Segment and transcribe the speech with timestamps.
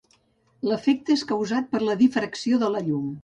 [0.69, 3.07] L'efecte és causat per la difracció de la llum.